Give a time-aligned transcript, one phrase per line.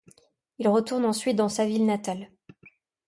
[0.57, 2.31] Il retourne ensuite dans sa ville natale.